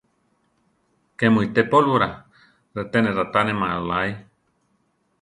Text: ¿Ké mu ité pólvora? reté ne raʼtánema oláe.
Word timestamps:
¿Ké 1.17 1.25
mu 1.33 1.39
ité 1.47 1.61
pólvora? 1.71 2.09
reté 2.77 2.97
ne 3.01 3.11
raʼtánema 3.17 3.67
oláe. 3.81 4.11